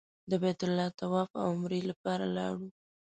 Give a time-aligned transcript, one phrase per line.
[0.29, 2.67] د بیت الله طواف او عمرې لپاره لاړو.